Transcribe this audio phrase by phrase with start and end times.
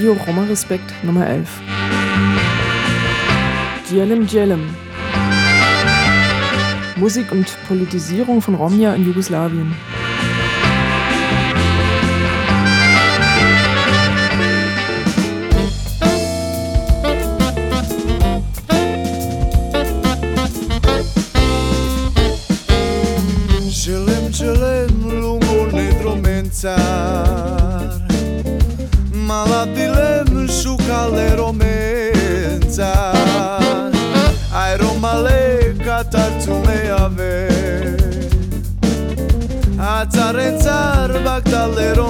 [0.00, 1.46] Radio Roma Respekt Nummer 11.
[3.90, 4.74] Djelem Djelem.
[6.96, 9.74] Musik und Politisierung von Romja in Jugoslawien.
[41.60, 42.09] a little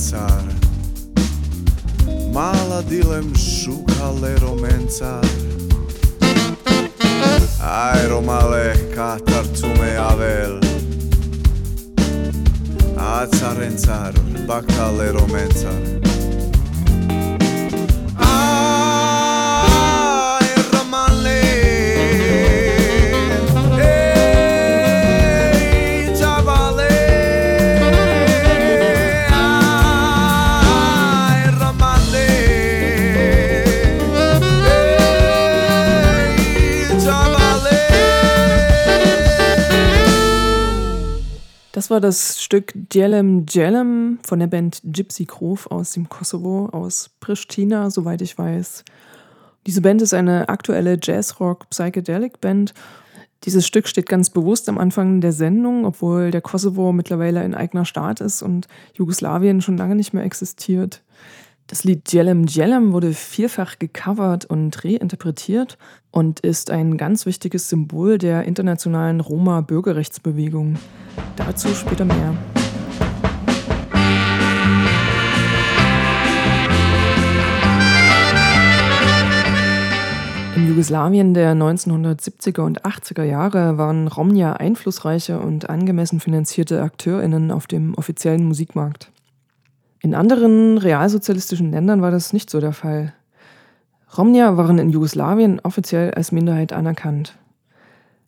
[0.00, 0.42] romancar.
[2.32, 5.24] Mala dilem šukale romencar
[7.60, 10.60] Aero male katartzume abel
[12.96, 14.14] Atzarrentzar,
[14.46, 15.99] bakale romentzar
[41.80, 47.08] Das war das Stück Djelem Djelem von der Band Gypsy Grove aus dem Kosovo, aus
[47.20, 48.84] Pristina, soweit ich weiß.
[49.66, 52.74] Diese Band ist eine aktuelle Jazzrock-Psychedelic-Band.
[53.44, 57.86] Dieses Stück steht ganz bewusst am Anfang der Sendung, obwohl der Kosovo mittlerweile ein eigener
[57.86, 61.00] Staat ist und Jugoslawien schon lange nicht mehr existiert.
[61.70, 65.78] Das Lied Djelem Djelem wurde vielfach gecovert und reinterpretiert
[66.10, 70.80] und ist ein ganz wichtiges Symbol der internationalen Roma-Bürgerrechtsbewegung.
[71.36, 72.34] Dazu später mehr.
[80.56, 87.68] Im Jugoslawien der 1970er und 80er Jahre waren Romnia einflussreiche und angemessen finanzierte AkteurInnen auf
[87.68, 89.12] dem offiziellen Musikmarkt.
[90.02, 93.12] In anderen realsozialistischen Ländern war das nicht so der Fall.
[94.16, 97.36] Romnia waren in Jugoslawien offiziell als Minderheit anerkannt.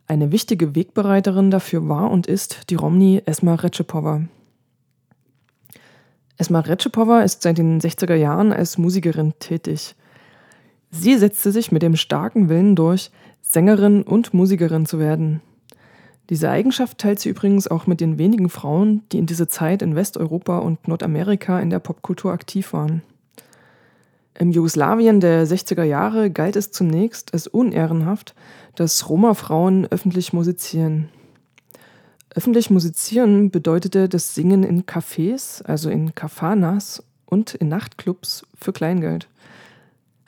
[0.07, 4.23] Eine wichtige Wegbereiterin dafür war und ist die Romni Esma Recepova.
[6.37, 9.95] Esma Recepova ist seit den 60er Jahren als Musikerin tätig.
[10.91, 13.11] Sie setzte sich mit dem starken Willen durch,
[13.41, 15.41] Sängerin und Musikerin zu werden.
[16.31, 19.97] Diese Eigenschaft teilt sie übrigens auch mit den wenigen Frauen, die in dieser Zeit in
[19.97, 23.03] Westeuropa und Nordamerika in der Popkultur aktiv waren.
[24.39, 28.35] Im Jugoslawien der 60er Jahre galt es zunächst als unehrenhaft,
[28.77, 31.11] dass Roma-Frauen öffentlich musizieren.
[32.35, 39.29] Öffentlich musizieren bedeutete das Singen in Cafés, also in Kafanas und in Nachtclubs für Kleingeld.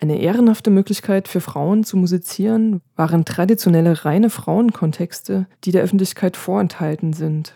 [0.01, 7.13] Eine ehrenhafte Möglichkeit für Frauen zu musizieren waren traditionelle reine Frauenkontexte, die der Öffentlichkeit vorenthalten
[7.13, 7.55] sind.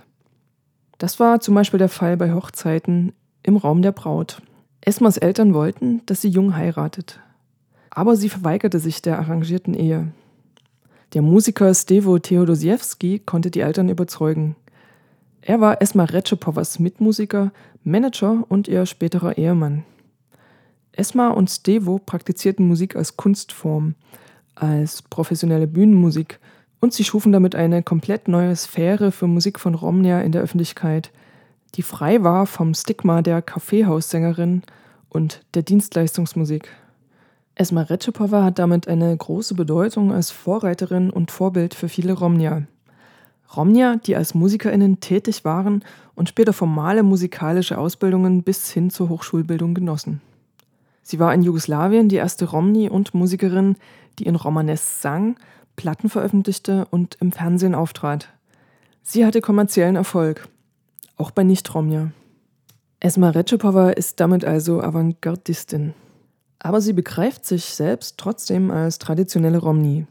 [0.99, 3.13] Das war zum Beispiel der Fall bei Hochzeiten
[3.43, 4.41] im Raum der Braut.
[4.81, 7.21] Esmas Eltern wollten, dass sie jung heiratet.
[7.91, 10.13] Aber sie verweigerte sich der arrangierten Ehe.
[11.15, 14.57] Der Musiker Stevo Theodosiewski konnte die Eltern überzeugen.
[15.41, 17.53] Er war Esma Recepovas Mitmusiker,
[17.83, 19.85] Manager und ihr späterer Ehemann.
[20.99, 23.95] Esma und Stevo praktizierten Musik als Kunstform,
[24.57, 26.41] als professionelle Bühnenmusik
[26.81, 31.13] und sie schufen damit eine komplett neue Sphäre für Musik von Romnia in der Öffentlichkeit,
[31.77, 34.63] die frei war vom Stigma der Kaffeehaussängerin
[35.09, 36.69] und der Dienstleistungsmusik.
[37.55, 42.65] Esma Recepova hat damit eine große Bedeutung als Vorreiterin und Vorbild für viele Romnia.
[43.57, 45.85] Romnia, die als MusikerInnen tätig waren
[46.17, 50.21] und später formale musikalische Ausbildungen bis hin zur Hochschulbildung genossen.
[51.11, 53.77] Sie war in Jugoslawien die erste Romni und Musikerin,
[54.19, 55.37] die in Romanes sang,
[55.75, 58.29] Platten veröffentlichte und im Fernsehen auftrat.
[59.03, 60.49] Sie hatte kommerziellen Erfolg,
[61.17, 62.11] auch bei Nicht-Romja.
[63.01, 65.95] Esma Recepova ist damit also Avantgardistin.
[66.59, 70.07] Aber sie begreift sich selbst trotzdem als traditionelle Romni.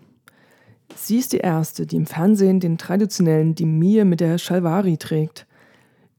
[0.96, 5.46] Sie ist die Erste, die im Fernsehen den traditionellen Dimir mit der Shalwari trägt.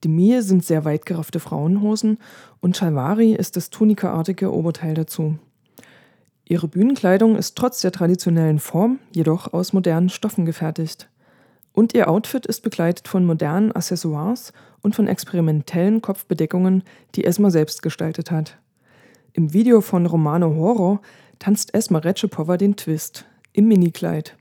[0.05, 2.19] Dimir sind sehr weit geraffte Frauenhosen
[2.61, 5.39] und Shalwari ist das tunikaartige Oberteil dazu.
[6.45, 11.09] Ihre Bühnenkleidung ist trotz der traditionellen Form jedoch aus modernen Stoffen gefertigt.
[11.73, 16.85] Und ihr Outfit ist begleitet von modernen Accessoires und von experimentellen Kopfbedeckungen,
[17.15, 18.56] die Esma selbst gestaltet hat.
[19.33, 21.01] Im Video von Romano Horo
[21.39, 24.37] tanzt Esma Recepova den Twist im Minikleid.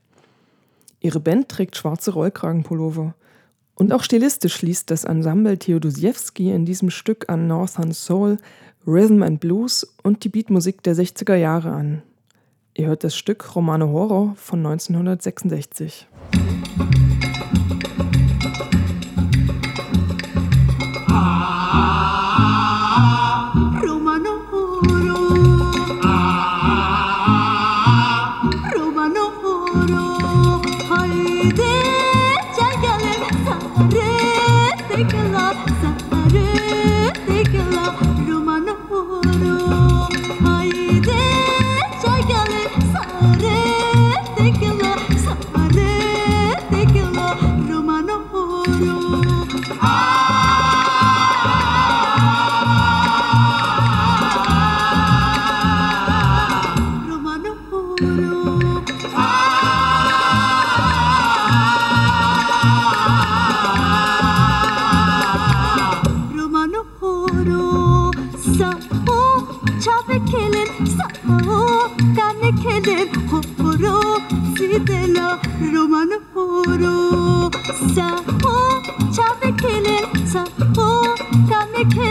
[1.00, 3.14] Ihre Band trägt schwarze Rollkragenpullover
[3.78, 8.38] und auch stilistisch schließt das Ensemble Theodosiewski in diesem Stück an Northern Soul,
[8.88, 12.02] Rhythm and Blues und die Beatmusik der 60er Jahre an.
[12.74, 16.08] Ihr hört das Stück Romano Horror von 1966.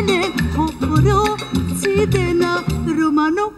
[0.06, 1.36] 心
[1.76, 3.50] してなロマの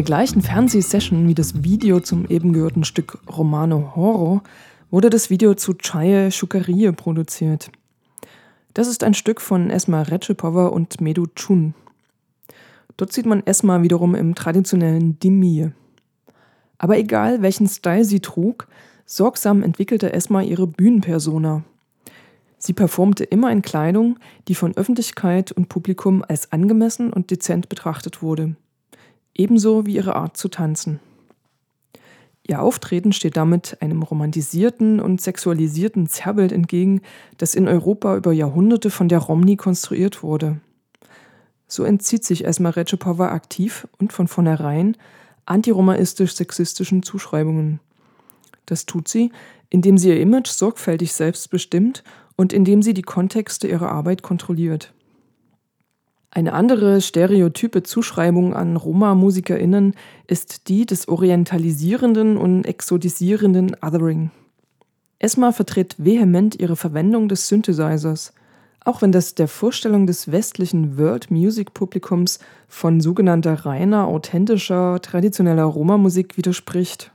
[0.00, 4.40] der gleichen Fernsehsession wie das Video zum eben gehörten Stück Romano Horo
[4.90, 7.70] wurde das Video zu Chaye Shukarie produziert.
[8.72, 11.74] Das ist ein Stück von Esma Recipova und Medu Chun.
[12.96, 15.70] Dort sieht man Esma wiederum im traditionellen Dimie.
[16.78, 18.68] Aber egal, welchen Style sie trug,
[19.04, 21.62] sorgsam entwickelte Esma ihre Bühnenpersona.
[22.56, 28.22] Sie performte immer in Kleidung, die von Öffentlichkeit und Publikum als angemessen und dezent betrachtet
[28.22, 28.56] wurde.
[29.40, 31.00] Ebenso wie ihre Art zu tanzen.
[32.46, 37.00] Ihr Auftreten steht damit einem romantisierten und sexualisierten Zerrbild entgegen,
[37.38, 40.60] das in Europa über Jahrhunderte von der Romni konstruiert wurde.
[41.68, 44.98] So entzieht sich Esma Recipova aktiv und von vornherein
[45.46, 47.80] antiromaistisch-sexistischen Zuschreibungen.
[48.66, 49.32] Das tut sie,
[49.70, 52.04] indem sie ihr Image sorgfältig selbst bestimmt
[52.36, 54.92] und indem sie die Kontexte ihrer Arbeit kontrolliert.
[56.32, 59.94] Eine andere stereotype Zuschreibung an Roma-MusikerInnen
[60.28, 64.30] ist die des orientalisierenden und exotisierenden Othering.
[65.18, 68.32] Esma vertritt vehement ihre Verwendung des Synthesizers,
[68.84, 75.64] auch wenn das der Vorstellung des westlichen World Music Publikums von sogenannter reiner, authentischer, traditioneller
[75.64, 77.12] Roma-Musik widerspricht.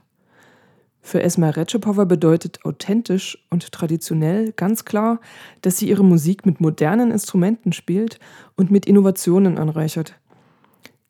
[1.06, 5.20] Für Esma Recipova bedeutet authentisch und traditionell ganz klar,
[5.62, 8.18] dass sie ihre Musik mit modernen Instrumenten spielt
[8.56, 10.18] und mit Innovationen anreichert.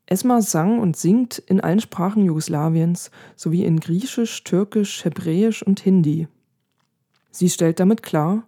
[0.05, 6.29] Esma sang und singt in allen Sprachen Jugoslawiens sowie in Griechisch, Türkisch, Hebräisch und Hindi.
[7.31, 8.45] Sie stellt damit klar,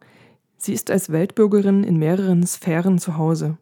[0.58, 3.56] sie ist als Weltbürgerin in mehreren Sphären zu Hause.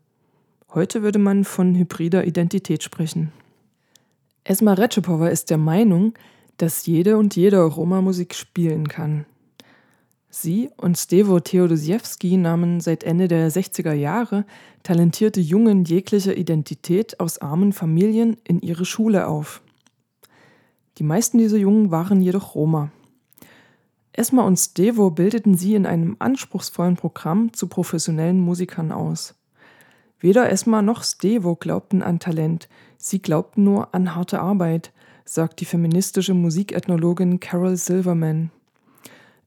[0.75, 3.31] Heute würde man von hybrider Identität sprechen.
[4.43, 6.15] Esma Recipova ist der Meinung,
[6.57, 9.27] dass jede und jeder Roma-Musik spielen kann.
[10.29, 14.45] Sie und Stevo Theodosiewski nahmen seit Ende der 60er Jahre
[14.83, 19.63] talentierte Jungen jeglicher Identität aus armen Familien in ihre Schule auf.
[20.99, 22.91] Die meisten dieser Jungen waren jedoch Roma.
[24.13, 29.35] Esma und Stevo bildeten sie in einem anspruchsvollen Programm zu professionellen Musikern aus.
[30.21, 34.93] Weder Esma noch Stevo glaubten an Talent, sie glaubten nur an harte Arbeit,
[35.29, 38.51] sagt die feministische Musikethnologin Carol Silverman.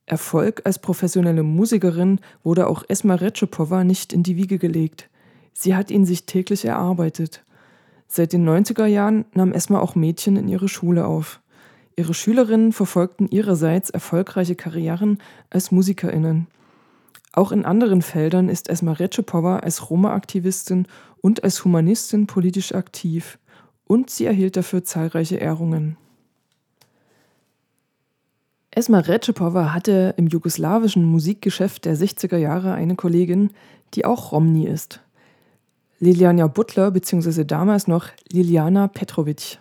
[0.05, 5.09] Erfolg als professionelle Musikerin wurde auch Esma Recipova nicht in die Wiege gelegt.
[5.53, 7.43] Sie hat ihn sich täglich erarbeitet.
[8.07, 11.39] Seit den 90er Jahren nahm Esma auch Mädchen in ihre Schule auf.
[11.95, 15.19] Ihre Schülerinnen verfolgten ihrerseits erfolgreiche Karrieren
[15.49, 16.47] als MusikerInnen.
[17.31, 20.87] Auch in anderen Feldern ist Esma Recipova als Roma-Aktivistin
[21.21, 23.37] und als Humanistin politisch aktiv.
[23.89, 25.97] Und sie erhielt dafür zahlreiche Ehrungen.
[28.69, 33.49] Esma Recipova hatte im jugoslawischen Musikgeschäft der 60er Jahre eine Kollegin,
[33.95, 35.01] die auch Romni ist.
[35.99, 37.45] Liliana Butler bzw.
[37.45, 39.57] damals noch Liliana Petrovic.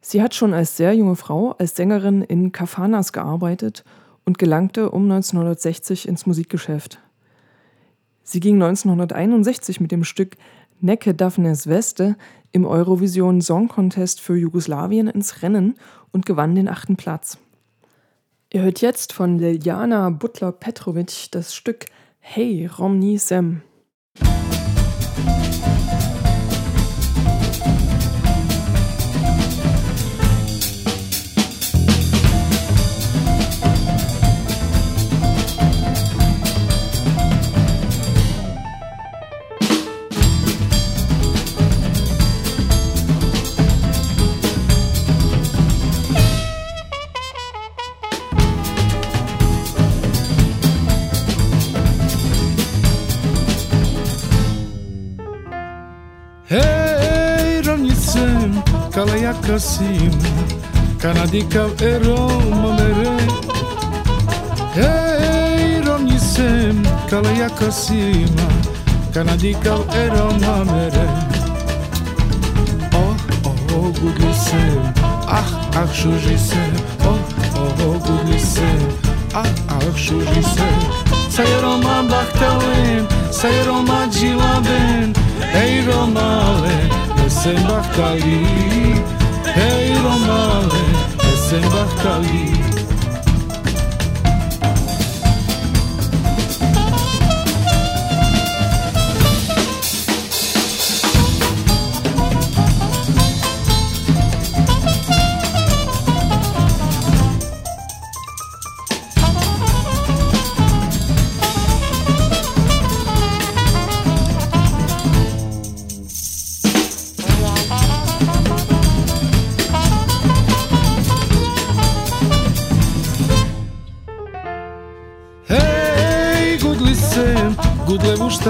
[0.00, 3.84] Sie hat schon als sehr junge Frau als Sängerin in Kafanas gearbeitet
[4.24, 6.98] und gelangte um 1960 ins Musikgeschäft.
[8.22, 10.38] Sie ging 1961 mit dem Stück
[10.80, 12.16] Necke Daphnes Weste
[12.52, 15.74] im Eurovision Song Contest für Jugoslawien ins Rennen
[16.12, 17.38] und gewann den achten Platz.
[18.52, 21.86] Ihr hört jetzt von Liljana Butler-Petrovic das Stück
[22.18, 23.62] Hey Romni Sem.
[59.49, 60.11] kalaja kasim,
[61.01, 63.17] kanadikav eroma mere.
[64.75, 68.47] Hej, rovnicem, kalaja kasima,
[69.13, 71.07] kanadikav eroma mere.
[72.93, 73.17] Oh,
[73.73, 74.93] oh, gudlisem,
[75.27, 77.17] ah, ah, šužisem, oh,
[77.57, 78.79] oh, gudlisem,
[79.33, 80.79] ah, ah, šužisem.
[81.29, 85.13] Sayaroma baktalin, sayaroma cilaben,
[85.55, 87.05] Ey Romale,
[87.43, 88.93] שמחת לי,
[89.56, 90.76] Ei, Lombardi,
[91.18, 92.69] desembarca ali.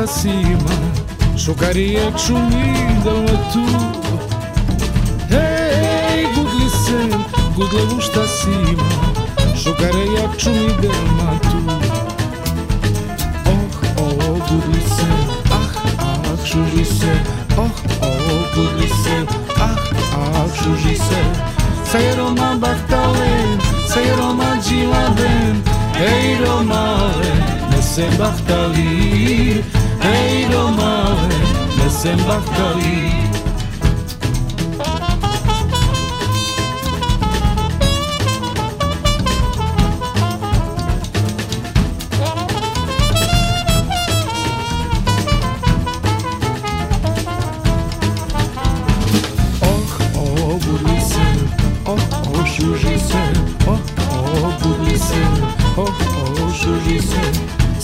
[0.03, 0.77] acima
[1.35, 3.65] Șocaria ciumidă mă tu.
[5.33, 8.91] Hej, gudli sen, gudle ušta sima
[9.63, 11.59] Šokaria ciumidă mă tu
[13.53, 15.21] Oh, oh, gudli sen,
[15.59, 17.21] ah, ah, šuži sen
[17.57, 19.27] Oh, oh, gudli sen,
[19.67, 19.79] ah,
[20.21, 21.31] ah, šuži sen
[21.91, 23.51] Sa je Roma bahtalen,
[23.89, 25.55] sa je Roma džiladen
[26.01, 27.33] Hej, Romale,
[27.71, 29.80] ne se bahtali.
[30.51, 31.39] lo mare
[31.77, 33.11] desembarcarí.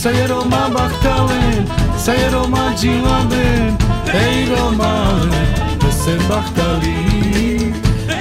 [0.07, 3.75] Sayero ma bachtalen, sayero ma שירה בן,
[4.14, 5.44] אי לא מראה,
[5.88, 7.59] וסמבכת לי,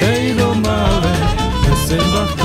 [0.01, 1.36] אי לא מראה,
[1.71, 2.44] וסמבכת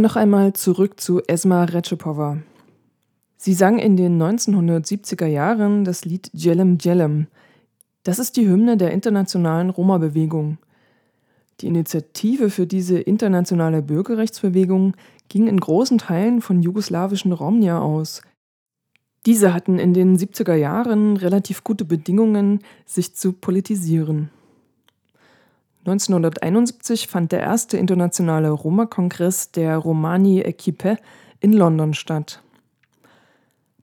[0.00, 2.38] Noch einmal zurück zu Esma Retschepova.
[3.36, 7.26] Sie sang in den 1970er Jahren das Lied Djelem Djelem.
[8.04, 10.56] Das ist die Hymne der internationalen Roma-Bewegung.
[11.60, 14.96] Die Initiative für diese internationale Bürgerrechtsbewegung
[15.28, 18.22] ging in großen Teilen von jugoslawischen Romnia aus.
[19.26, 24.30] Diese hatten in den 70er Jahren relativ gute Bedingungen, sich zu politisieren.
[25.86, 30.98] 1971 fand der erste internationale Roma-Kongress der Romani Equipe
[31.40, 32.42] in London statt.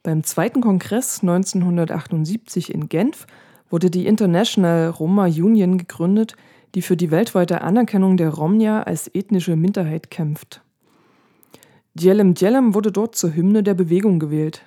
[0.03, 3.25] Beim zweiten Kongress 1978 in Genf
[3.69, 6.35] wurde die International Roma Union gegründet,
[6.75, 10.61] die für die weltweite Anerkennung der Romnia als ethnische Minderheit kämpft.
[11.95, 14.61] Djelem Djelem wurde dort zur Hymne der Bewegung gewählt.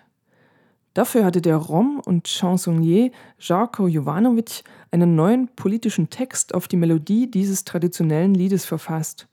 [0.95, 7.31] Dafür hatte der Rom und Chansonnier Jarko Jovanovic einen neuen politischen Text auf die Melodie
[7.31, 9.29] dieses traditionellen Liedes verfasst.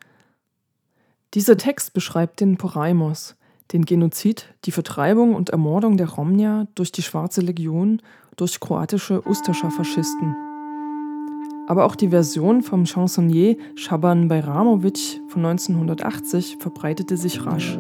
[1.34, 3.36] Dieser Text beschreibt den Poraimos,
[3.74, 8.02] den Genozid, die Vertreibung und Ermordung der Romnia durch die Schwarze Legion
[8.38, 10.36] durch kroatische Ustascha-Faschisten.
[11.68, 17.78] Aber auch die Version vom Chansonnier Shaban Bajramovic von 1980 verbreitete sich rasch.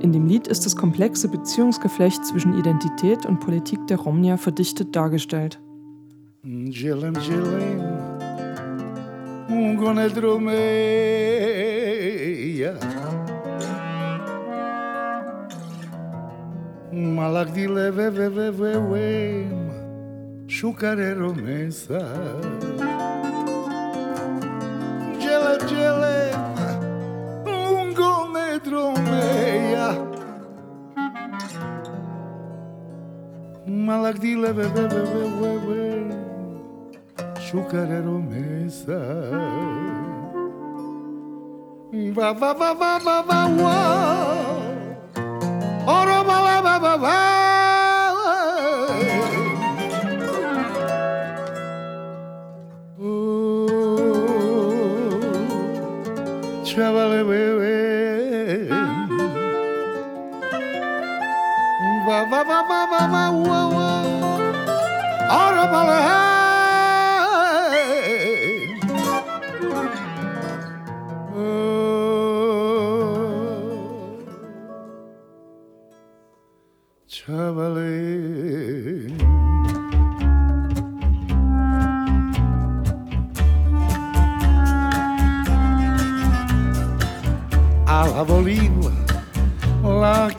[0.00, 5.58] In dem Lied ist das komplexe Beziehungsgeflecht zwischen Identität und Politik der Romnia verdichtet dargestellt.
[6.44, 7.80] Gelem, gelem,
[9.48, 10.54] ungone um drumeia.
[16.92, 19.44] Malak dile leve ve ve ve ve
[20.48, 22.02] Şukare romesa
[25.20, 26.40] Gelem, gelem,
[27.46, 29.94] ungone um drumeia.
[33.66, 35.02] Malak dile ve ve ve
[35.40, 36.33] ve ve
[37.54, 38.98] azucarero mesa.
[42.16, 43.74] Va, va, va, va, va, va, va,
[45.86, 47.18] oro, va, va, va, va, va.
[62.06, 63.28] Va, va, va, va, va, va,
[65.84, 66.23] va.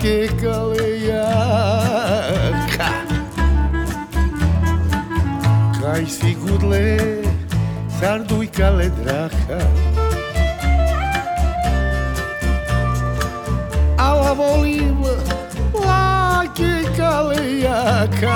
[0.06, 0.28] Cai
[5.82, 7.24] Kaizi gudle
[8.00, 9.60] zardu ikale draka
[14.08, 15.02] Ala volim
[15.88, 18.36] la kekalejaka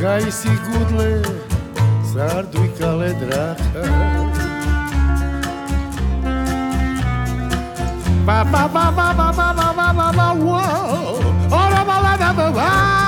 [0.00, 1.10] Kaizi gudle
[2.12, 4.21] zardu ikale draka
[8.26, 11.18] Ba ba ba ba ba ba ba ba ba whoa.
[11.50, 13.01] Ora ba la ba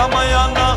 [0.00, 0.69] Ramayana,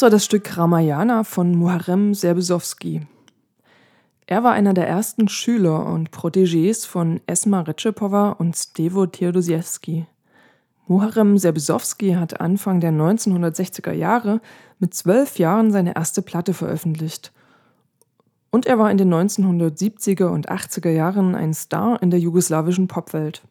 [0.00, 3.02] Das war das Stück Ramayana von Muharrem Serbesowski.
[4.26, 10.06] Er war einer der ersten Schüler und Protégés von Esma Retschepova und Stevo Theodosiewski.
[10.86, 14.40] Muharrem Serbesowski hat Anfang der 1960er Jahre
[14.78, 17.30] mit zwölf Jahren seine erste Platte veröffentlicht.
[18.50, 23.42] Und er war in den 1970er und 80er Jahren ein Star in der jugoslawischen Popwelt.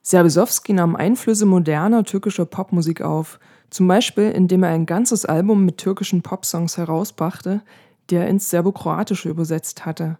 [0.00, 5.78] Serbesowski nahm Einflüsse moderner türkischer Popmusik auf, zum Beispiel indem er ein ganzes Album mit
[5.78, 7.62] türkischen Popsongs herausbrachte,
[8.10, 10.18] die er ins Serbokroatische übersetzt hatte.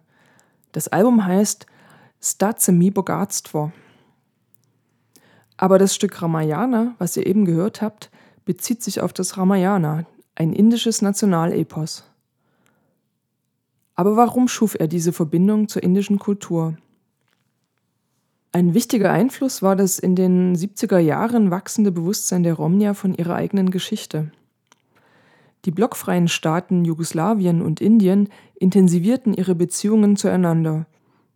[0.71, 1.65] Das Album heißt
[2.21, 3.71] Stace mi Bogatstvo.
[5.57, 8.11] Aber das Stück Ramayana, was ihr eben gehört habt,
[8.45, 12.05] bezieht sich auf das Ramayana, ein indisches Nationalepos.
[13.95, 16.77] Aber warum schuf er diese Verbindung zur indischen Kultur?
[18.51, 23.35] Ein wichtiger Einfluss war das in den 70er Jahren wachsende Bewusstsein der Romnia von ihrer
[23.35, 24.31] eigenen Geschichte.
[25.65, 30.87] Die blockfreien Staaten Jugoslawien und Indien intensivierten ihre Beziehungen zueinander.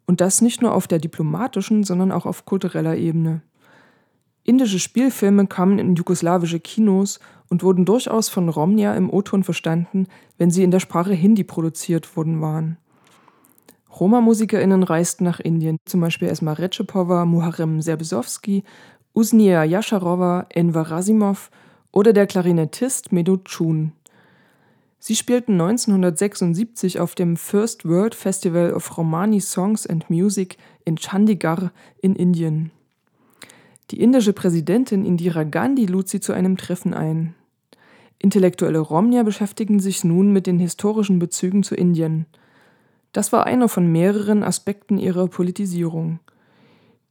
[0.07, 3.41] Und das nicht nur auf der diplomatischen, sondern auch auf kultureller Ebene.
[4.43, 10.07] Indische Spielfilme kamen in jugoslawische Kinos und wurden durchaus von Romnia im O-Ton verstanden,
[10.39, 12.77] wenn sie in der Sprache Hindi produziert worden waren.
[13.99, 18.63] Roma-MusikerInnen reisten nach Indien, zum Beispiel Esma Retschepova, Muharrem Serbesowski,
[19.13, 21.51] Usnia Yasharova, Enver Rasimov
[21.91, 23.91] oder der Klarinettist Medut Chun.
[24.97, 31.71] Sie spielten 1976 auf dem First World Festival of Romani Songs and Music in Chandigarh
[32.01, 32.71] in Indien.
[33.91, 37.35] Die indische Präsidentin Indira Gandhi lud sie zu einem Treffen ein.
[38.17, 42.25] Intellektuelle Romnia beschäftigen sich nun mit den historischen Bezügen zu Indien.
[43.13, 46.19] Das war einer von mehreren Aspekten ihrer Politisierung.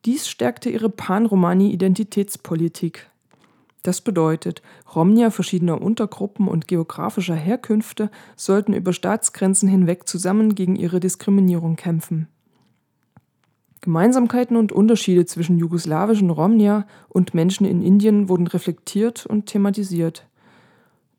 [0.05, 3.09] Dies stärkte ihre Pan-Romani-Identitätspolitik.
[3.85, 4.63] Das bedeutet,
[4.95, 12.29] Romnia verschiedener Untergruppen und geografischer Herkünfte sollten über Staatsgrenzen hinweg zusammen gegen ihre Diskriminierung kämpfen.
[13.81, 20.29] Gemeinsamkeiten und Unterschiede zwischen jugoslawischen Romnia und Menschen in Indien wurden reflektiert und thematisiert.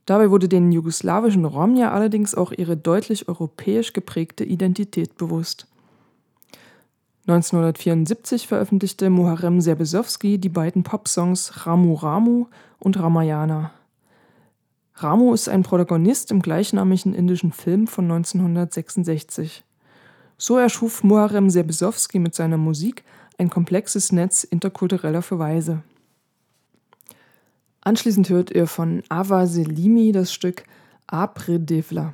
[0.06, 5.68] Dabei wurde den jugoslawischen Romnia allerdings auch ihre deutlich europäisch geprägte Identität bewusst.
[7.26, 12.48] 1974 veröffentlichte Muharrem Serbesowski die beiden Popsongs Ramu Ramu
[12.80, 13.72] und Ramayana.
[14.96, 19.64] Ramu ist ein Protagonist im gleichnamigen indischen Film von 1966.
[20.38, 23.06] So erschuf Muharrem Serbesowski mit seiner Musik
[23.38, 25.82] ein komplexes Netz interkultureller Verweise.
[27.86, 30.64] Anschließend hört ihr von Ava Selimi das Stück
[31.08, 32.14] Apre Devla.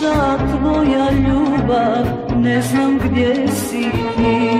[0.00, 4.50] Najkraća tvoja ljubav, ne znam gdje si ti.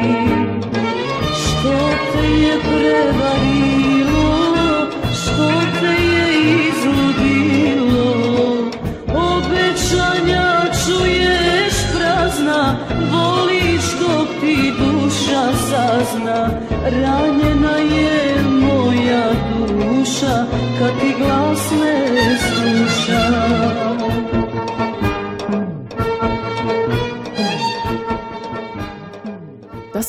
[1.34, 1.78] Što
[2.12, 4.26] te je prevarilo,
[5.12, 5.48] što
[5.80, 6.26] te je
[6.68, 8.14] izludilo,
[9.08, 12.76] obećanja čuješ prazna,
[13.12, 16.48] voliš dok ti duša sazna,
[16.84, 20.46] ranjena je moja duša,
[20.78, 23.59] kad ti glas ne sluša.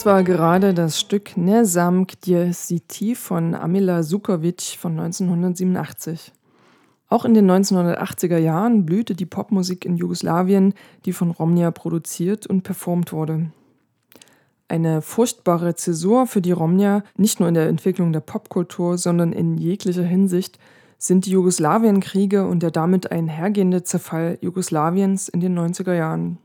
[0.01, 6.31] Das war gerade das Stück Nesam Gdje Siti von Amila Sukovic von 1987.
[7.07, 10.73] Auch in den 1980er Jahren blühte die Popmusik in Jugoslawien,
[11.05, 13.51] die von Romnia produziert und performt wurde.
[14.67, 19.59] Eine furchtbare Zäsur für die Romnia, nicht nur in der Entwicklung der Popkultur, sondern in
[19.59, 20.57] jeglicher Hinsicht,
[20.97, 26.39] sind die Jugoslawienkriege und der damit einhergehende Zerfall Jugoslawiens in den 90er Jahren.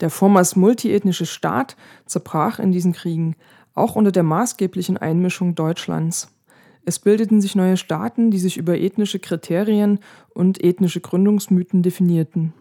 [0.00, 1.76] Der vormals multiethnische Staat
[2.06, 3.36] zerbrach in diesen Kriegen,
[3.74, 6.28] auch unter der maßgeblichen Einmischung Deutschlands.
[6.84, 10.00] Es bildeten sich neue Staaten, die sich über ethnische Kriterien
[10.34, 12.52] und ethnische Gründungsmythen definierten.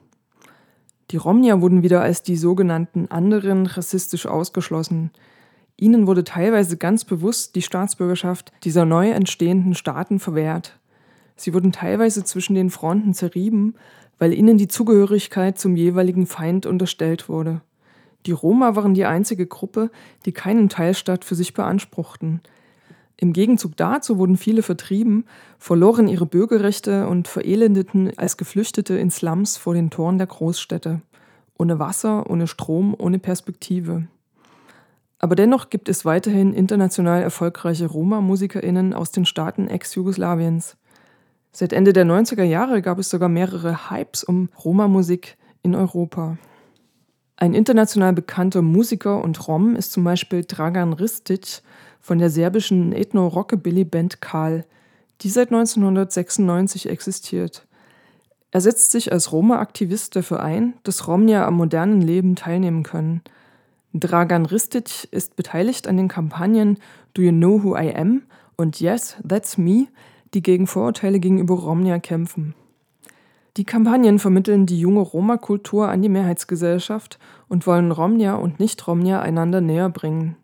[1.11, 5.11] Die Romnia wurden wieder als die sogenannten anderen rassistisch ausgeschlossen.
[5.75, 10.79] Ihnen wurde teilweise ganz bewusst die Staatsbürgerschaft dieser neu entstehenden Staaten verwehrt.
[11.35, 13.75] Sie wurden teilweise zwischen den Fronten zerrieben,
[14.23, 17.59] weil ihnen die Zugehörigkeit zum jeweiligen Feind unterstellt wurde.
[18.25, 19.91] Die Roma waren die einzige Gruppe,
[20.25, 22.39] die keinen Teilstaat für sich beanspruchten.
[23.17, 25.25] Im Gegenzug dazu wurden viele vertrieben,
[25.57, 31.01] verloren ihre Bürgerrechte und verelendeten als Geflüchtete in Slums vor den Toren der Großstädte.
[31.57, 34.07] Ohne Wasser, ohne Strom, ohne Perspektive.
[35.19, 40.77] Aber dennoch gibt es weiterhin international erfolgreiche Roma-MusikerInnen aus den Staaten Ex-Jugoslawiens.
[41.55, 46.39] Seit Ende der 90er Jahre gab es sogar mehrere Hypes um Roma-Musik in Europa.
[47.35, 51.61] Ein international bekannter Musiker und Rom ist zum Beispiel Dragan Ristic
[51.99, 54.65] von der serbischen Ethno-Rockabilly-Band Karl,
[55.21, 57.67] die seit 1996 existiert.
[58.49, 63.21] Er setzt sich als Roma-Aktivist dafür ein, dass Romnia am modernen Leben teilnehmen können.
[63.93, 66.79] Dragan Ristic ist beteiligt an den Kampagnen
[67.13, 68.23] Do You Know Who I Am
[68.57, 69.87] und Yes, That's Me,
[70.33, 72.55] die gegen Vorurteile gegenüber Romnia kämpfen.
[73.57, 79.61] Die Kampagnen vermitteln die junge Roma-Kultur an die Mehrheitsgesellschaft und wollen Romnia und Nicht-Romnia einander
[79.61, 80.35] näher bringen.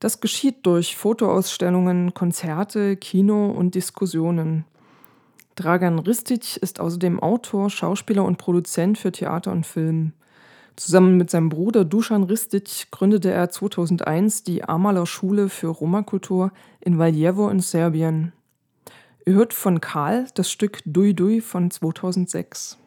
[0.00, 4.64] Das geschieht durch Fotoausstellungen, Konzerte, Kino und Diskussionen.
[5.54, 10.12] Dragan Ristic ist außerdem Autor, Schauspieler und Produzent für Theater und Film.
[10.76, 16.98] Zusammen mit seinem Bruder Dusan Ristic gründete er 2001 die Amala Schule für Roma-Kultur in
[16.98, 18.32] Valjevo in Serbien.
[19.28, 22.78] Ihr hört von Karl das Stück Dui Dui von 2006.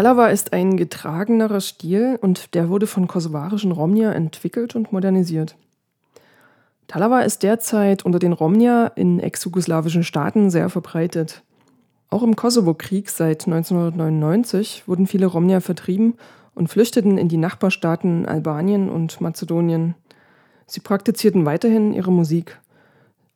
[0.00, 5.56] Talava ist ein getragenerer Stil und der wurde von kosovarischen Romnia entwickelt und modernisiert.
[6.86, 11.42] Talava ist derzeit unter den Romnia in ex-jugoslawischen Staaten sehr verbreitet.
[12.08, 16.14] Auch im Kosovo-Krieg seit 1999 wurden viele Romnia vertrieben
[16.54, 19.96] und flüchteten in die Nachbarstaaten Albanien und Mazedonien.
[20.66, 22.58] Sie praktizierten weiterhin ihre Musik.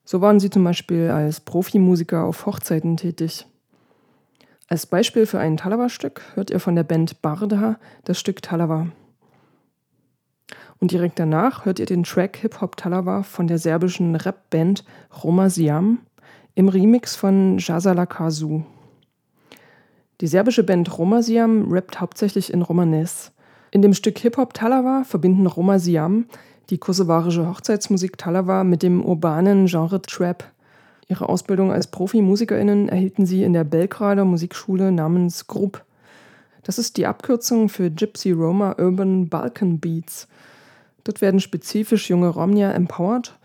[0.03, 3.45] So waren sie zum Beispiel als Profimusiker auf Hochzeiten tätig.
[4.67, 8.87] Als Beispiel für ein Talava-Stück hört ihr von der Band Barda das Stück Talava.
[10.79, 14.83] Und direkt danach hört ihr den Track Hip Hop Talava von der serbischen Rap-Band
[15.23, 15.99] Roma Siam
[16.55, 18.65] im Remix von Jazala Kazu.
[20.21, 23.31] Die serbische Band Roma Siam rappt hauptsächlich in Romanes.
[23.71, 26.25] In dem Stück Hip Hop Talava verbinden Roma Siam
[26.71, 30.43] die kosovarische Hochzeitsmusik Talava mit dem urbanen Genre Trap.
[31.07, 35.83] Ihre Ausbildung als ProfimusikerInnen erhielten sie in der Belgrader Musikschule namens Grupp.
[36.63, 40.27] Das ist die Abkürzung für Gypsy Roma Urban Balkan Beats.
[41.03, 43.37] Dort werden spezifisch junge Romnia empowered.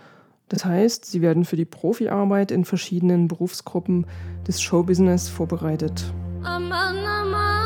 [0.48, 4.06] Das heißt, sie werden für die Profiarbeit in verschiedenen Berufsgruppen
[4.48, 6.12] des Showbusiness vorbereitet.
[6.42, 7.59] Aman, aman.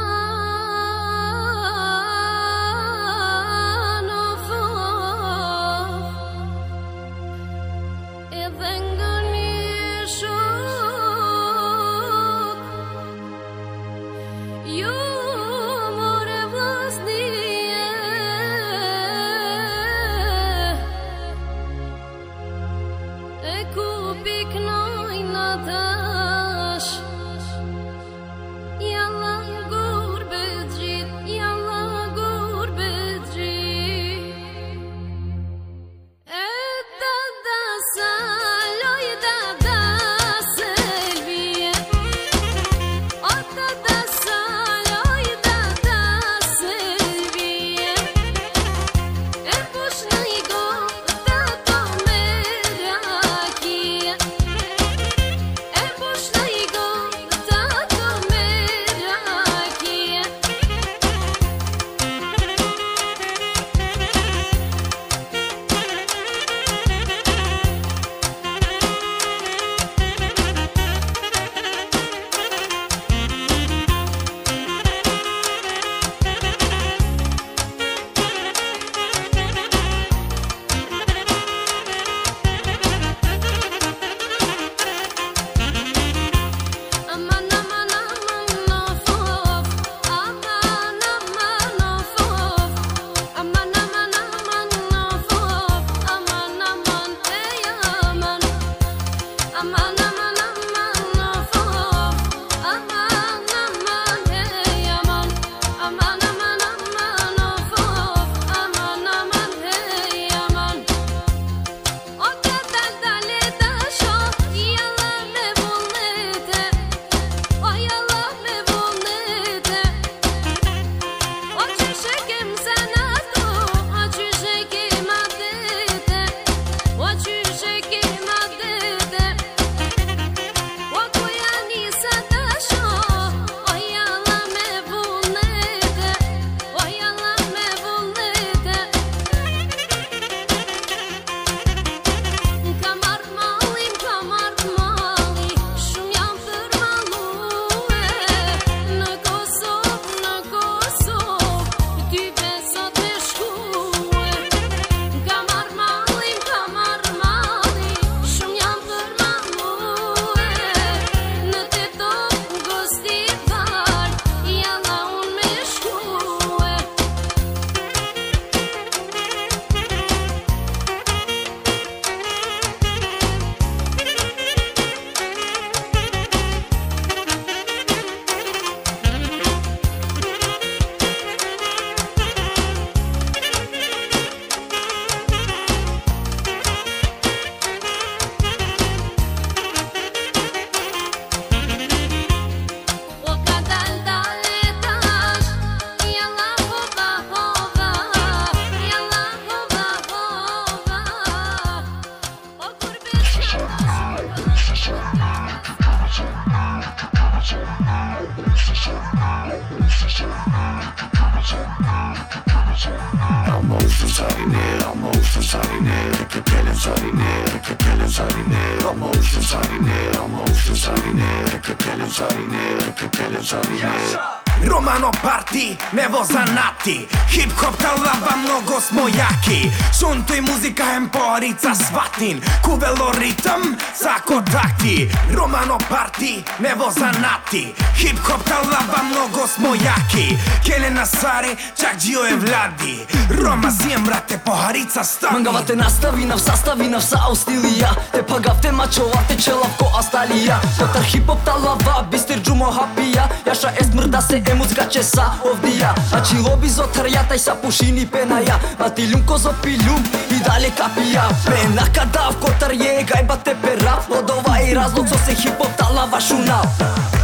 [232.24, 240.36] Latin Kuvelo ritam, sako takti Romano parti, nevo zanati Hip hop talaba, mnogo smo jaki
[240.64, 243.06] Kene nasari, čak džio je vladi
[243.42, 249.88] Roma zijem, brate, poharica stani Мангавате наставинав, саставинав, саустилија Те пагав, те мачовате, челав, ко
[249.98, 250.58] асталија.
[250.78, 253.24] Патар хип-хоп талава, бистер джумо хапија.
[253.44, 255.90] Јаша е смрда се емуцка че са овдија.
[256.16, 258.56] А чилоби за трјата и са пушини пенаја.
[258.78, 261.28] А ти лјунко за пилјум и дали капија.
[261.44, 263.98] Пена кадав котар е гајба те пера.
[264.08, 267.23] Од ова и разлог со се хипотала вашу нав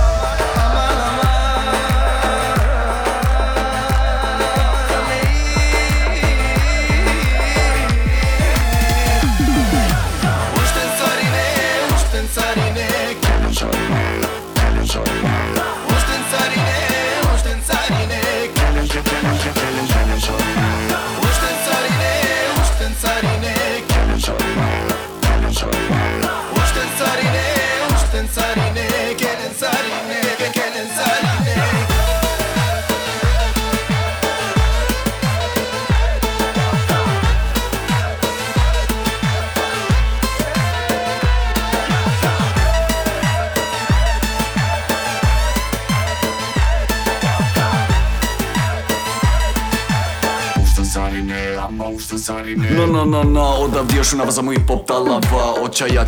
[53.71, 56.05] да вдиеш диошуна за мој попталава Очаја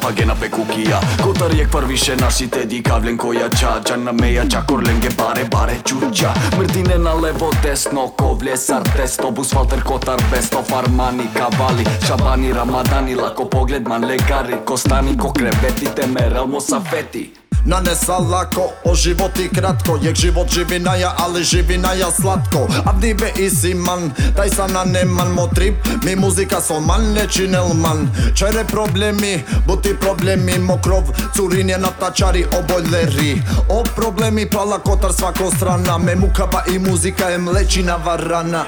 [0.00, 0.98] па ге на пекукија.
[1.22, 6.32] Котар јек парвише нашите ди кавлен која чача На меја чакорлен ге баре баре чуча.
[6.58, 11.86] Мртине на лево десно Ковлесар тесто бус Валтер Котар бесто Фармани кавали.
[12.06, 18.06] Шабани рамадани лако поглед ман лекари Костани ко креветите мерал мосафети man legari Kostani ko
[18.06, 21.78] kreveti temeramo sa feti Nanesa lako, o životi kratko Jak život živi naja, ali živi
[21.78, 22.68] naja slatko.
[22.84, 29.94] Avdive i siman, taj sana neman motrip Mi muzika solman, ne činelman Čere problemi, buti
[30.00, 31.02] problemi Mokrov,
[31.36, 37.38] curinje na tačari, obojleri O problemi, pala kotar svako strana Me mukava i muzika je
[37.38, 38.64] mlečina varana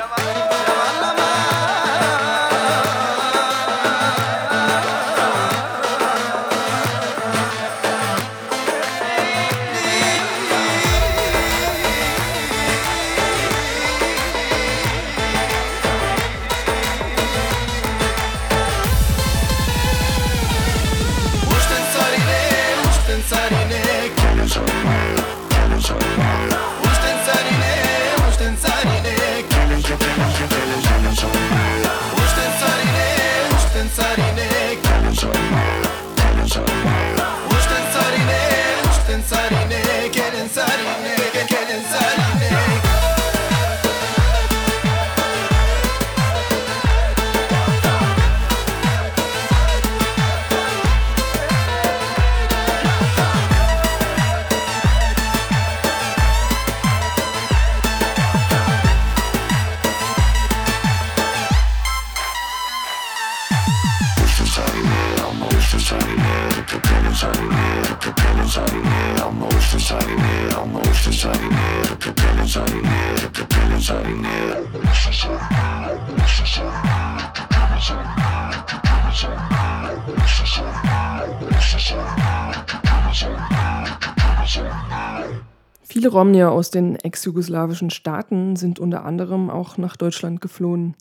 [86.09, 90.95] Viele Romnier aus den ex-jugoslawischen Staaten sind unter anderem auch nach Deutschland geflohen.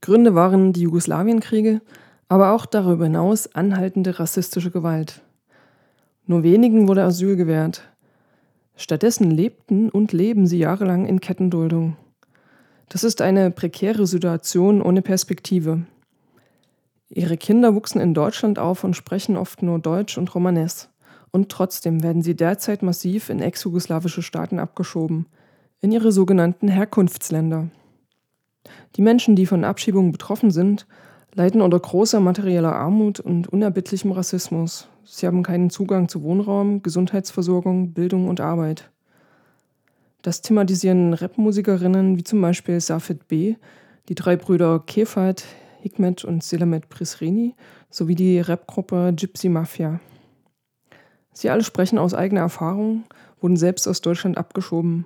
[0.00, 1.80] Gründe waren die Jugoslawienkriege,
[2.28, 5.22] aber auch darüber hinaus anhaltende rassistische Gewalt.
[6.26, 7.88] Nur wenigen wurde Asyl gewährt.
[8.74, 11.96] Stattdessen lebten und leben sie jahrelang in Kettenduldung.
[12.88, 15.84] Das ist eine prekäre Situation ohne Perspektive.
[17.08, 20.88] Ihre Kinder wuchsen in Deutschland auf und sprechen oft nur Deutsch und Romanes.
[21.34, 25.26] Und trotzdem werden sie derzeit massiv in ex-jugoslawische Staaten abgeschoben,
[25.80, 27.70] in ihre sogenannten Herkunftsländer.
[28.94, 30.86] Die Menschen, die von Abschiebungen betroffen sind,
[31.32, 34.86] leiden unter großer materieller Armut und unerbittlichem Rassismus.
[35.02, 38.92] Sie haben keinen Zugang zu Wohnraum, Gesundheitsversorgung, Bildung und Arbeit.
[40.22, 43.56] Das thematisieren Rapmusikerinnen wie zum Beispiel Safed B.,
[44.08, 45.42] die drei Brüder Kefat,
[45.80, 47.56] Hikmet und Selamet Prisrini
[47.90, 49.98] sowie die Rapgruppe Gypsy Mafia.
[51.34, 53.04] Sie alle sprechen aus eigener Erfahrung,
[53.40, 55.04] wurden selbst aus Deutschland abgeschoben.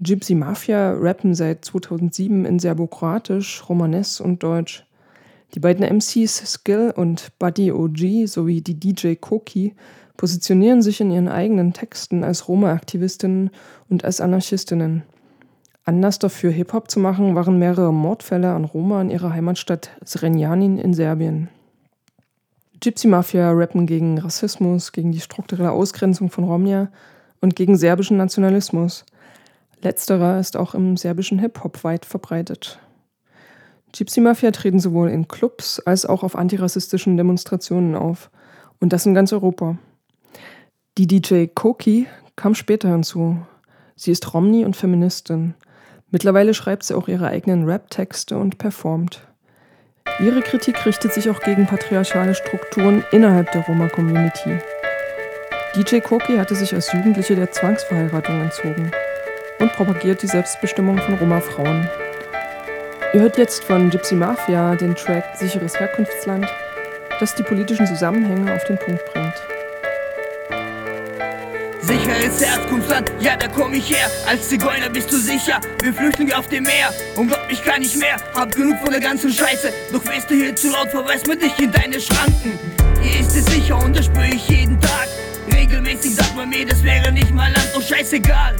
[0.00, 4.84] Gypsy Mafia rappen seit 2007 in Serbokroatisch, Romanes und Deutsch.
[5.54, 9.74] Die beiden MCs Skill und Buddy OG sowie die DJ Koki
[10.16, 13.50] positionieren sich in ihren eigenen Texten als Roma-Aktivistinnen
[13.88, 15.04] und als Anarchistinnen.
[15.84, 20.94] Anlass dafür, Hip-Hop zu machen, waren mehrere Mordfälle an Roma in ihrer Heimatstadt Zrenjanin in
[20.94, 21.50] Serbien.
[22.84, 26.88] Gypsy Mafia rappen gegen Rassismus, gegen die strukturelle Ausgrenzung von Romja
[27.40, 29.06] und gegen serbischen Nationalismus.
[29.80, 32.78] Letzterer ist auch im serbischen Hip-Hop weit verbreitet.
[33.96, 38.30] Gypsy Mafia treten sowohl in Clubs als auch auf antirassistischen Demonstrationen auf.
[38.80, 39.78] Und das in ganz Europa.
[40.98, 42.06] Die DJ Koki
[42.36, 43.38] kam später hinzu.
[43.96, 45.54] Sie ist Romni und Feministin.
[46.10, 49.26] Mittlerweile schreibt sie auch ihre eigenen Rap-Texte und performt.
[50.20, 54.60] Ihre Kritik richtet sich auch gegen patriarchale Strukturen innerhalb der Roma-Community.
[55.74, 58.92] DJ Koki hatte sich als Jugendliche der Zwangsverheiratung entzogen
[59.58, 61.88] und propagiert die Selbstbestimmung von Roma-Frauen.
[63.12, 66.46] Ihr hört jetzt von Gypsy Mafia den Track Sicheres Herkunftsland,
[67.18, 69.53] das die politischen Zusammenhänge auf den Punkt bringt.
[71.86, 74.10] Sicheres Herkunftsland, ja da komm ich her.
[74.26, 76.88] Als Zigeuner bist du sicher, wir Flüchtlinge auf dem Meer.
[77.14, 79.70] Und glaub, ich kann nicht mehr, hab genug von der ganzen Scheiße.
[79.92, 82.58] Doch wärst du hier zu laut, verweist man dich in deine Schranken.
[83.02, 85.08] Hier ist es sicher und das spür ich jeden Tag.
[85.52, 88.56] Regelmäßig sagt man mir, das wäre nicht mal Land, doch scheißegal.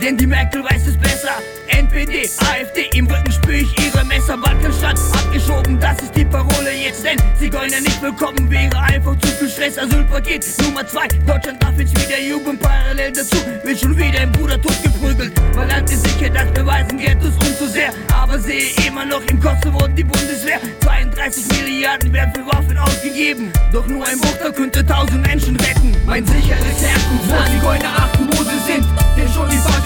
[0.00, 1.34] Denn die Merkel weiß es besser.
[1.68, 4.38] NPD, AfD, im Rücken spür ich ihre Messer.
[4.38, 7.04] Balkanstadt abgeschoben, das ist die Parole jetzt.
[7.04, 9.76] Denn Zigeuner nicht willkommen wäre einfach zu viel Stress.
[9.76, 12.58] Asylpaket Nummer 2, Deutschland darf jetzt wieder jubeln.
[12.58, 15.32] Parallel dazu wird schon wieder ein Bruder totgeprügelt.
[15.54, 17.92] Weil Land ist sicher, das beweisen Ghettos umso sehr.
[18.14, 20.60] Aber sehe immer noch im Kosovo die Bundeswehr.
[20.82, 23.52] 32 Milliarden werden für Waffen ausgegeben.
[23.70, 25.94] Doch nur ein Bruchteil könnte 1000 Menschen retten.
[26.06, 28.99] Mein sicheres Herkunftsland, Zigeuner achten, wo sie sind.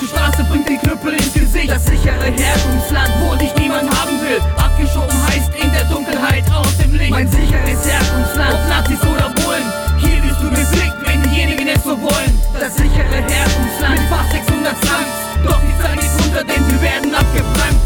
[0.02, 1.70] Straße bringt den Knüppel ins Gesicht.
[1.70, 4.40] Das sichere Herkunftsland, wo dich niemand haben will.
[4.56, 7.10] Abgeschoben heißt in der Dunkelheit aus dem Licht.
[7.10, 9.68] Mein sicheres Herkunftsland, ob Nazis oder Bullen.
[9.98, 12.32] Hier wirst du geblickt, wenn diejenigen es so wollen.
[12.58, 15.14] Das sichere Herkunftsland mit fast 600 Slums.
[15.44, 17.80] Doch die Zahl geht runter, denn sie werden abgebrannt.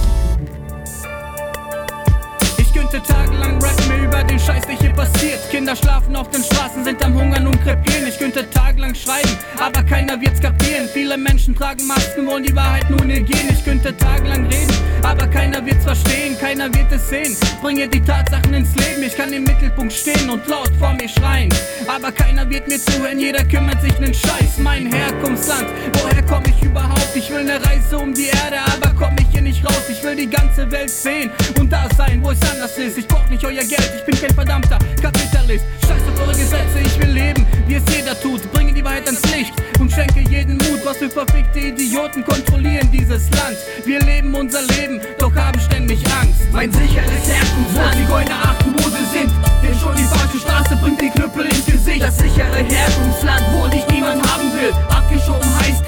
[2.91, 5.39] Könnte tagelang rappen über den Scheiß, der hier passiert.
[5.51, 8.07] Kinder schlafen auf den Straßen, sind am Hungern und krepieren.
[8.09, 9.28] Ich könnte tagelang schreiben,
[9.59, 10.89] aber keiner wird's kapieren.
[10.91, 13.51] Viele Menschen tragen Masken, wollen die Wahrheit nur negieren.
[13.51, 14.72] Ich könnte tagelang reden,
[15.03, 17.36] aber keiner wird's verstehen, keiner wird es sehen.
[17.61, 21.51] Bringe die Tatsachen ins Leben, ich kann im Mittelpunkt stehen und laut vor mir schreien.
[21.86, 24.57] Aber keiner wird mir zuhören, jeder kümmert sich nen Scheiß.
[24.62, 27.11] Mein Herkunftsland, woher komm ich überhaupt?
[27.14, 29.82] Ich will ne Reise um die Erde, aber komm ich hier nicht raus.
[29.89, 32.99] Ich will die ganze Welt sehen und da sein, wo es anders ist.
[32.99, 35.64] Ich brauch nicht euer Geld, ich bin kein verdammter Kapitalist.
[35.86, 38.51] Scheiß auf eure Gesetze, ich will leben, wie es jeder tut.
[38.53, 40.80] Bringe die Wahrheit ans Licht und schenke jeden Mut.
[40.84, 43.57] Was für verfickte Idioten kontrollieren dieses Land.
[43.84, 46.43] Wir leben unser Leben, doch haben ständig Angst.
[46.53, 49.30] Mein sicheres Herkunftsland, die Zigeuner achten, wo sie sind.
[49.62, 52.03] Denn schon die falsche Straße bringt den Knüppel ins Gesicht.
[52.03, 54.72] Das sichere Herkunftsland, wo dich niemand haben will.
[54.89, 55.88] Abgeschoben heißt